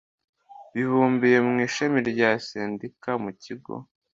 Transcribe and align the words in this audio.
Bibumbiye 0.73 1.37
mu 1.47 1.53
ishami 1.67 1.99
rya 2.09 2.31
sendika 2.47 3.11
mu 3.23 3.31
kigo 3.43 3.73